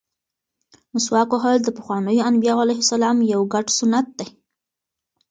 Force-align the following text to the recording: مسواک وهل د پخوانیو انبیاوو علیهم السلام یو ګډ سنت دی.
مسواک 0.93 1.29
وهل 1.33 1.57
د 1.63 1.69
پخوانیو 1.77 2.27
انبیاوو 2.29 2.63
علیهم 2.63 2.83
السلام 2.85 3.17
یو 3.33 3.41
ګډ 3.53 3.65
سنت 3.79 4.07
دی. 4.19 4.27